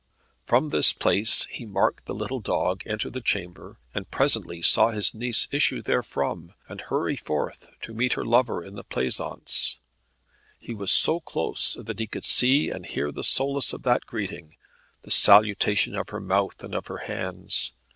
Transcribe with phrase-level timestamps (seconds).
[0.47, 5.13] From this place he marked the little dog enter the chamber, and presently saw his
[5.13, 9.77] niece issue therefrom, and hurry forth to meet her lover in the pleasaunce.
[10.59, 14.55] He was so close that he could see and hear the solace of that greeting,
[15.03, 17.73] the salutation of her mouth and of her hands.